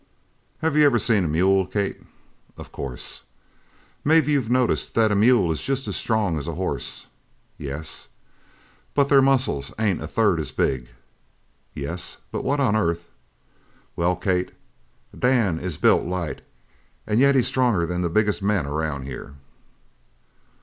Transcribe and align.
"Have 0.63 0.75
you 0.75 0.83
ever 0.83 0.97
seen 0.97 1.25
a 1.25 1.27
mule, 1.27 1.67
Kate?" 1.67 2.01
"Of 2.57 2.71
course!" 2.71 3.21
"Maybe 4.03 4.31
you've 4.31 4.49
noticed 4.49 4.95
that 4.95 5.11
a 5.11 5.15
mule 5.15 5.51
is 5.51 5.61
just 5.61 5.87
as 5.87 5.95
strong 5.95 6.39
as 6.39 6.47
a 6.47 6.55
horse" 6.55 7.05
"Yes."" 7.59 8.07
but 8.95 9.09
their 9.09 9.21
muscles 9.21 9.71
ain't 9.77 10.01
a 10.01 10.07
third 10.07 10.39
as 10.39 10.51
big?" 10.51 10.87
"Yes, 11.75 12.17
but 12.31 12.43
what 12.43 12.59
on 12.59 12.75
earth" 12.75 13.09
"Well, 13.95 14.15
Kate, 14.15 14.51
Dan 15.15 15.59
is 15.59 15.77
built 15.77 16.03
light 16.07 16.41
an' 17.05 17.19
yet 17.19 17.35
he's 17.35 17.45
stronger 17.45 17.85
than 17.85 18.01
the 18.01 18.09
biggest 18.09 18.41
men 18.41 18.65
around 18.65 19.03
here." 19.03 19.35